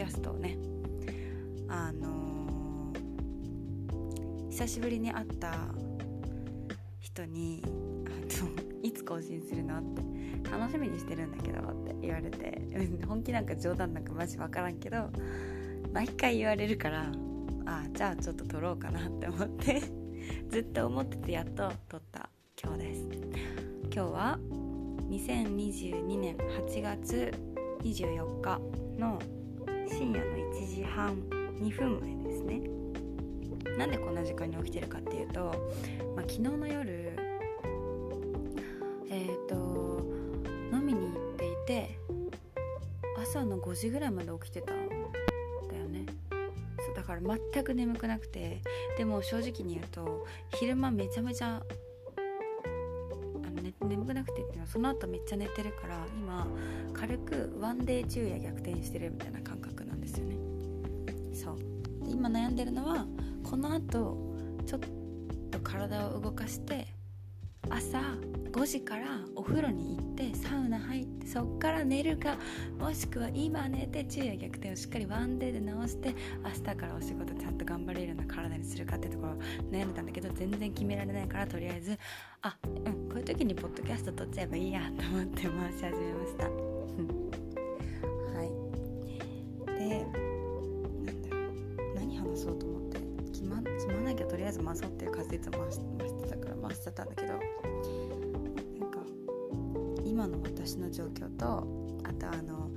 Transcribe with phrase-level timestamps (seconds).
[0.00, 0.56] キャストをね。
[1.68, 5.52] あのー、久しぶりに会った
[7.00, 8.50] 人にあの
[8.82, 12.62] いつ更新するのって楽しみにしてるんだけどって言われて
[13.06, 15.10] 本気なんか冗談なんかマジ分からんけど
[15.92, 17.12] 毎回言われるから
[17.66, 19.82] あじゃあちょっと撮ろうかなって思って
[20.48, 22.30] ずっと思っててやっと撮った
[22.64, 23.06] 今日です。
[23.94, 24.38] 今日は
[25.10, 27.30] 2022年8月
[27.82, 28.58] 24日
[28.98, 29.18] の
[29.90, 31.16] 深夜の1時半
[31.60, 32.60] 2分前ですね。
[33.76, 35.40] なんでこんな時間に起きてるかっていうと、
[36.16, 37.12] まあ、昨日の夜
[39.10, 40.06] えっ、ー、と
[40.72, 41.98] 飲みに行っていて
[43.20, 46.06] 朝の5時ぐらいまで起きてたんだよね。
[46.84, 47.20] そうだから
[47.52, 48.62] 全く眠くなくて
[48.96, 51.62] でも正直に言うと昼間めちゃめちゃ
[53.90, 56.46] 眠くなくてっていうのはその後めっちゃ寝てるから今
[56.94, 60.36] 軽くワンデー昼夜逆転してるみたいな感覚なんですよね。
[61.34, 61.56] そう。
[62.06, 63.06] で今悩んでるのは
[63.42, 64.80] この後ちょっ
[65.50, 66.86] と体を動かして
[67.68, 67.98] 朝
[68.52, 72.36] 5時からお風呂に行ってサウナ入ってそっから寝るか
[72.78, 79.34] もしくは今寝て昼夜逆転をしっかりワンデーで直して明日からお仕事ちゃんと頑張れるような体にするかってところ
[79.70, 81.96] 悩んでたんだけど全然決められないからとりあえず
[82.42, 86.44] あうんこういう時にポッドキャスト撮っちゃえばいいやと思って回し始めました。
[86.48, 89.78] はい。
[89.78, 90.06] で
[91.94, 92.98] 何話そうと思って？
[93.32, 96.19] 決ま決まなきゃとりあえず回そうっていう数いつ回してたから回しち
[100.64, 101.66] 私の状況と
[102.04, 102.70] あとあの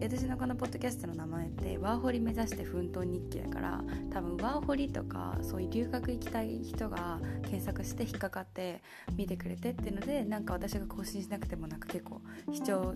[0.00, 8.82] 私のこのポッドキャストの名前ってワーホリ目指して奮闘日記だから多分ワーホリとかそういう留学行きたい人が検索して引っかかって
[9.16, 12.94] 見てくれてっていうのでなんか私が更新しなくてもなんか結構視聴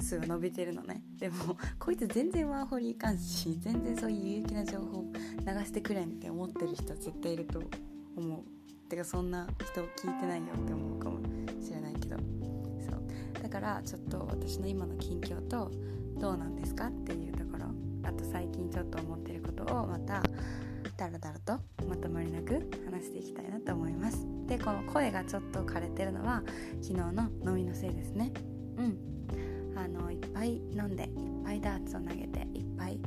[0.00, 1.02] 数が伸びてるのね。
[1.18, 7.62] でもこいつ全然ワーホリ行かんし全然そういう有益な情報流してくれんって思ってる人絶対いると
[8.16, 8.88] 思う。
[8.88, 10.79] てかそんな人聞いてないよって思う。
[13.60, 15.70] からちょっと私の今の近況と
[16.18, 17.66] どうなんですかっていうところ
[18.08, 20.22] あと最近ちょっと思ってることをまた
[20.96, 24.26] だらだらとまとまりなく話していきたいなと思います。
[24.46, 26.42] でこの声がちょっと枯れてるのは
[26.82, 28.32] 昨日の飲みのせいですね。
[28.76, 28.98] うん。
[29.76, 31.10] あのいっぱい飲んでいっ
[31.44, 32.98] ぱいダーツを投げていっぱい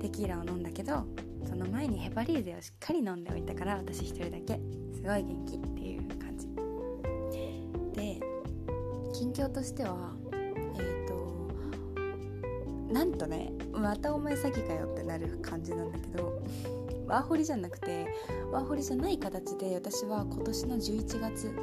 [0.00, 1.06] テキーラを飲んだけど
[1.48, 4.60] その前にヘパリーゼをしっかり飲んでおいたから私一人だけ
[4.94, 6.29] すごい元気っていう感じ
[9.20, 16.42] 近況としてはえっとなんとねまたお前詐欺かよってなる感じなんだけど
[17.06, 18.06] ワーホリじゃなくて
[18.50, 21.54] ワーホリじゃない形で私は今年の11月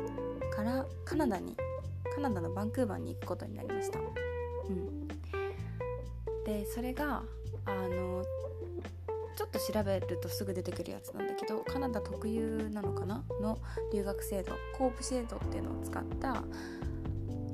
[0.56, 1.58] からカナダに
[2.14, 3.98] カナダのバンクーバーに行くことになりました。
[3.98, 5.08] うん、
[6.46, 7.24] でそれが
[7.66, 8.24] あの
[9.36, 13.24] ちょっと調べるとすぐ出てくるやつなんだけどカナダ特有なのかな？
[13.42, 13.58] の
[13.92, 16.44] 留学制度コープ制度っていうのを使った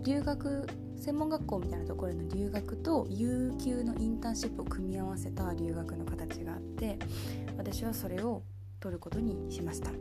[0.03, 6.97] 留学専門学校みたいなところの留学と有給のインターンシップを組み合わせた留学の形があって
[7.57, 8.43] 私はそれを
[8.79, 9.89] 取ることにしました。
[9.89, 9.93] う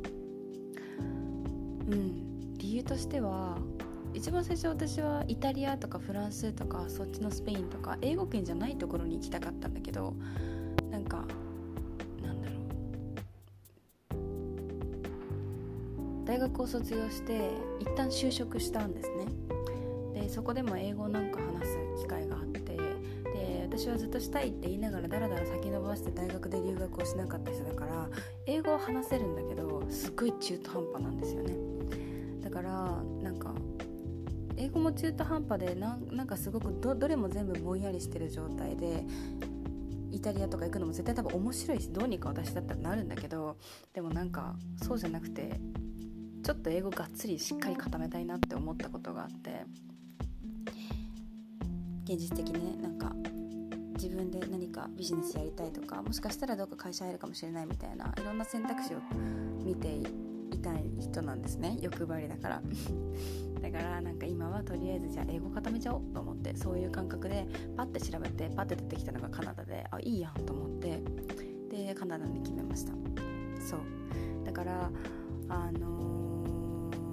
[1.95, 2.59] ん。
[2.59, 3.59] 理由としては
[4.15, 10.15] 一番最初私はイタリアとかフランスとかそっちのスペインとか英語圏じゃないところに行きたかったんだけど
[10.91, 11.25] なんか
[12.23, 12.59] なんだろう。
[16.25, 19.27] 大学を卒業して一旦就職したんですね。
[20.33, 28.09] そこでも英語なんか話す機会があってで私はずっとしたいって言いながらだらだら先延ばして大学で留学をしなかった人だから
[28.47, 31.55] 英語は話せるんだけどすっごい中途半端なんですよね。
[32.43, 32.71] だから
[33.23, 33.55] なんか
[34.57, 39.05] 英語も中途半端でなんかすごくどれも全部ぼんやりしてる状態で
[40.11, 43.59] イタリアとか行くのも絶対多分面白いしどうにか私だったらなるんだけど
[43.93, 45.61] でもなんかそうじゃなくて
[46.43, 49.92] ちょっと英語がっつりしっかり固めたいなって思ったことがあって。
[52.13, 53.11] 現実的にねなんか
[53.95, 58.99] 自分で何かビジネスやりたいとかもしかしたらどっか会社入るかもしれないみたいないろんな選択肢を
[59.65, 59.95] 見て
[60.51, 61.79] いたい人なんですね。
[61.81, 62.63] 欲張りだから。
[63.63, 71.01] だからなんか今はとりあえずじゃあ英語固めちゃおうと思ってそういう感覚でパッて調べてパッて出てきたのがカナダであいいやんと思って
[71.71, 72.93] でカナダに決めました。
[73.61, 73.81] そう。
[74.45, 74.91] だから
[75.49, 76.12] あのー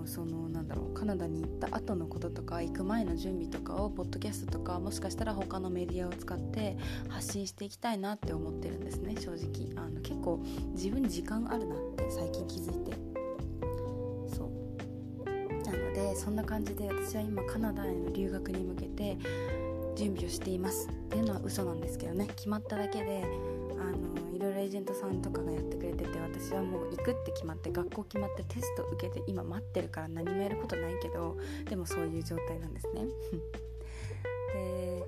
[0.09, 6.77] そのなんだろうカナダに行った後のこととか行く前の準備とかをポッドキャストとかもしかしたら他のメディアを使って
[7.07, 12.97] 発信していきたいなって思ってるんですね正直あの結構自分に時間あるなって最近気づいて。
[14.35, 14.49] そう。
[15.65, 19.17] なのでそんな感じで私は今カナダへの留学に向けて
[19.95, 22.27] 準備をしていますっていうのは嘘なんですけどね。
[22.35, 23.23] 決まっただけで
[23.79, 24.28] あの
[24.69, 31.37] ジェントさんとかがやってくれてて私はもう行くって決まって学校決まってテスト受けて今待ってるから何もやることないけど
[31.69, 33.05] でもそういう状態なんですね。
[34.53, 35.03] で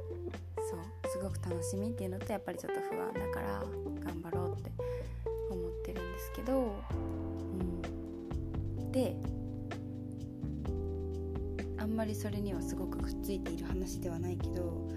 [0.58, 3.64] そうすごく楽しみっていうのとやっぱりちょっと不安だから
[4.06, 4.72] 頑張ろうって
[5.50, 6.76] 思ってるんですけど、
[8.80, 9.16] うん、で
[11.82, 14.88] あんまりそれにはすごくくっついている話ではないけど、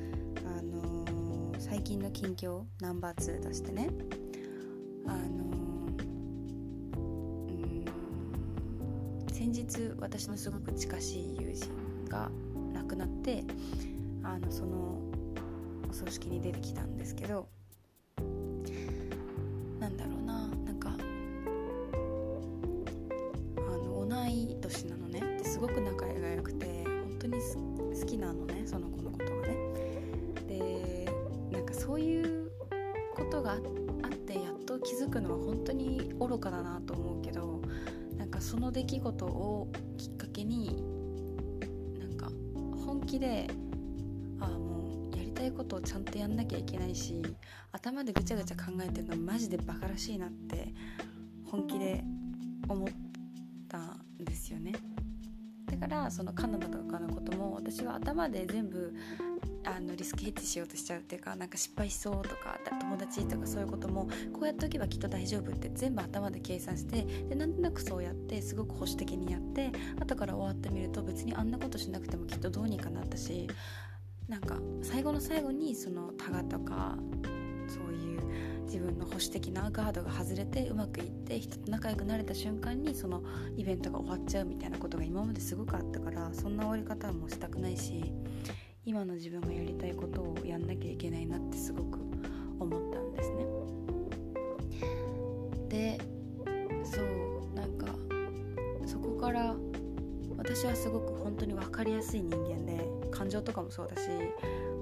[0.47, 3.89] あの、最近の近況ナンバー2としてね、
[5.07, 11.69] あのー、先日私のすごく近しい友人
[12.09, 12.31] が
[12.73, 13.45] 亡くなって
[14.23, 15.01] あのその
[15.89, 17.49] お葬式に出てきたんですけど
[19.79, 20.91] なんだろうななんか
[23.57, 25.21] あの同い年なのね。
[25.39, 27.35] ですごく仲が良くて本当に
[28.01, 29.57] 好きなのねその子のことがね。
[30.49, 31.07] で
[31.51, 32.51] なんかそういう
[33.15, 33.61] ことがあっ
[34.27, 37.63] てやっ気づくのは本当に愚かだなと思うけど
[38.17, 40.85] なんかその出来事をきっかけに
[41.99, 42.31] なんか
[42.85, 43.49] 本気で
[44.41, 44.47] あ。
[44.47, 47.21] もうやりたいことをちゃんとやんなきゃいけないし
[47.73, 50.75] 頭でぐちゃぐちゃ考えてるのマジでバカらしいなって
[51.51, 52.05] 本気で
[52.69, 52.89] 思っ
[53.69, 54.73] たんですよね
[55.67, 58.95] だからそのカナダとかのことも私は頭で全部
[59.65, 69.71] あのリスクヘッジしようとしちゃうっていうかなんか失敗しそうとか友達とかそういうこともこうやっておけばきっと大丈夫って全部頭で計算してでなんとなくそうやってすごく保守的にやって
[70.01, 73.49] 後から終わってみると別にあんなことしなくてもきっとどうにかなったし
[74.29, 76.97] なんか最後の最後にそのタガとか
[77.69, 83.23] そういう自分の保守的なガードが外れてうまくいって人と仲良くなれた瞬間にその
[83.57, 88.13] イベントが終わっちゃうみたいなことが今まですごくあったからそんな終わり方はもうしたくないし
[88.87, 91.99] 今の自分がやりたいことをやんなきゃいけないなってすごく
[92.61, 93.47] 思ったんですね。
[95.69, 95.99] で
[96.85, 97.87] そうなんか
[98.87, 99.57] そこから
[100.37, 104.09] 私はすごく本当に分かりやすい人間で感情とかもそうだし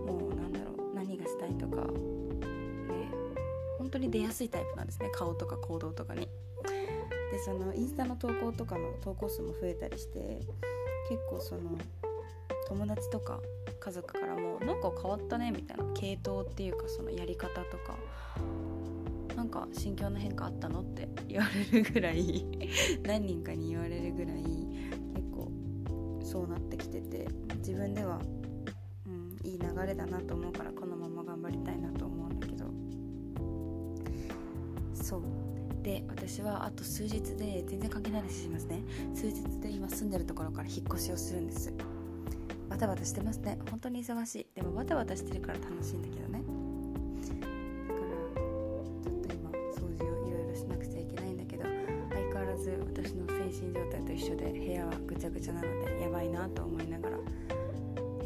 [0.04, 1.88] もうなんだろう何がしたいとかね
[3.78, 6.28] 本当に出やすいタイプなんですね顔とか行動とかに。
[7.30, 10.40] でそのインスタの投稿とかの投稿数も増えたりして
[11.08, 11.78] 結構その
[12.68, 13.40] 友達とか
[13.84, 17.98] 家族からも「なんか変わったね」みたいな系統っていうかそのやり方とか
[19.34, 22.46] なんか心境の変化あったのって言われるぐらい
[23.02, 24.42] 何人かに言われるぐらい
[25.14, 25.50] 結構
[26.22, 27.26] そうなってきてて
[27.56, 28.20] 自分では、
[29.06, 32.66] うん、いい流れだなと思うからこのまま頑張りたいなと思うんだけど。
[34.94, 35.22] そう。
[35.82, 38.84] で私はあと数日で全然関係ない話しますね。
[39.12, 41.72] 数日で今住んでるところから引っ越しをするんです。
[42.82, 43.56] バタバタしてますね。
[43.70, 44.46] 本当に忙しい。
[44.56, 46.42] でもバタバタしてるから楽しいんだけどね。
[47.86, 48.08] だから
[49.04, 57.24] ちょっと今掃除をいろいろしなくちゃいけないんだけど相変わらず私の精神状態と一緒で部屋はぐちゃぐちゃなのでやばいなと思いながら部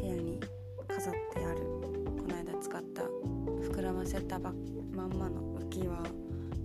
[0.03, 0.39] 屋に
[0.87, 1.59] 飾ってある。
[1.59, 4.51] この間使った膨らませたば
[4.91, 6.01] まんまの浮き輪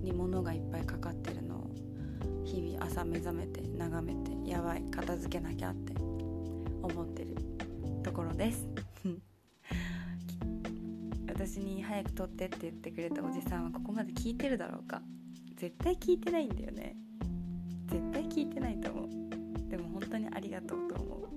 [0.01, 1.71] に物がいっぱいかかってるのを
[2.47, 7.37] 日々朝目覚めて眺めてやばい片付けなきゃって思ってる。
[8.13, 8.67] ところです。
[11.27, 15.01] 私に早く撮ってって言ってくれたおじさんはここまで聞いてるだろうか。
[15.57, 16.95] 絶対聞いてないんだよね。
[17.89, 19.09] 絶対聞いてないと思う。
[19.71, 21.29] でも本当にありがとうと思う。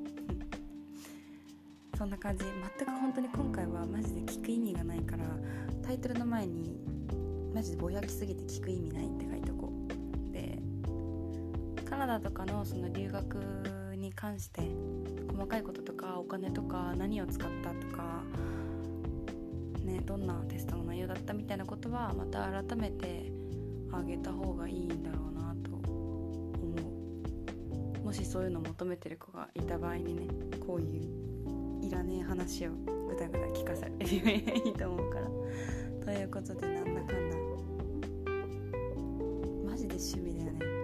[1.98, 2.44] そんな感じ。
[2.44, 5.24] 全く本当に今回はマジで聞く意味がないから
[5.82, 6.78] タイトルの前に
[7.54, 9.72] マジでぼやきすぎて聞く意味ないって書いておこ
[10.30, 10.34] う。
[10.34, 10.60] で
[11.90, 13.85] カナダとかのその留学
[14.16, 14.62] 関して
[15.30, 18.24] 細かいこととかお金とか何を使ったとか
[19.84, 23.32] ねどんなテストの内容だったみたいなことはまた改めて
[23.92, 26.76] あげた方がいいんだろうなと思
[28.02, 28.06] う。
[28.06, 30.28] もしそういうのを求めてる子がいた場合にね
[30.66, 31.02] こうい
[31.82, 34.22] ういらねえ話をぐだぐだ聞かされるよ
[34.66, 35.28] いいと思うから。
[36.06, 37.38] ということでなんだかんだ。
[39.72, 40.75] マジで趣味だよね。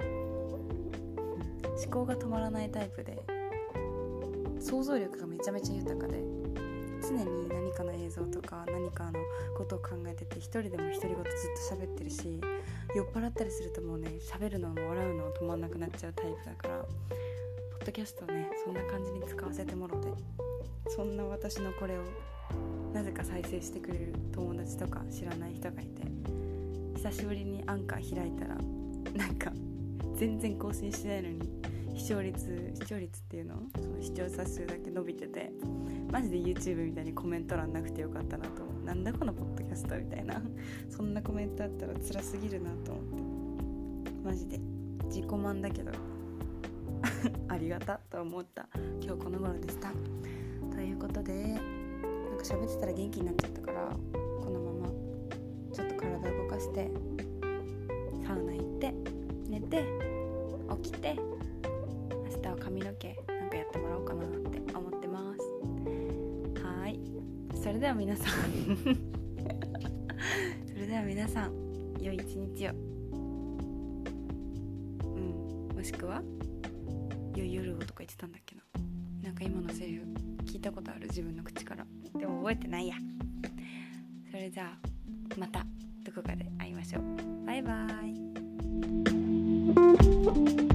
[1.84, 3.18] 思考が止まらないタイプで
[4.60, 6.22] 想像力がめちゃめちゃ豊かで
[7.02, 9.20] 常に何かの映像とか何かの
[9.58, 12.40] ことを考えてて一人でも独り言ずっと喋ってるし
[12.96, 16.88] 酔っ払ったりするともうね喋るのも笑うのも止まんなくなっちゃうタイプだからポ
[17.82, 20.10] ッドキャストをねそんな感じに使わせてもろて
[20.90, 22.04] そんな私のこれを
[22.94, 26.04] なぜか再生してくれる友達とか知らない人がいて
[26.96, 28.56] 久しぶりにアンカー開いたら
[29.16, 29.52] なんか
[30.16, 31.61] 全然更新してないのに
[31.96, 33.56] 視聴率視聴率っていうの？
[33.76, 35.52] その視聴者数だけ伸びてて。
[36.12, 38.84] マジで YouTube みたいにコメント欄なくてよかったなと思う。
[38.84, 40.42] なんだこのポッドキャストみたいな。
[40.90, 44.12] そんなコメントあったら辛すぎるなと思って。
[44.24, 44.60] マジで。
[45.06, 45.92] 自己満だけど。
[47.48, 48.68] ありがたと思った。
[49.02, 49.94] 今日この頃でした。
[50.76, 51.60] ということでなん
[52.38, 53.90] か喋ってたら元気になっちゃったから
[54.44, 54.90] このまま
[55.72, 56.90] ちょっと体動かして
[58.26, 58.94] サウナ行って
[59.48, 59.86] 寝て
[60.84, 61.31] 起きて
[62.52, 63.14] は髪の毛な
[63.46, 65.40] んかやってもらおうかなって思ってます。
[66.62, 67.00] はい。
[67.56, 68.28] それでは皆さん。
[70.68, 71.54] それでは皆さん
[72.00, 72.72] 良い一日を。
[72.72, 72.74] う
[75.74, 75.76] ん。
[75.76, 76.22] もしくは
[77.36, 78.64] 良い夜をとか言ってたんだっけな。
[79.24, 80.04] なんか今のセリフ
[80.44, 81.02] 聞いたことある？
[81.08, 81.86] 自分の口から。
[82.18, 82.96] でも覚えてないや。
[84.30, 84.80] それじゃあ
[85.38, 85.66] また
[86.04, 87.04] どこかで会いましょう。
[87.46, 87.88] バイバ
[90.68, 90.71] イ。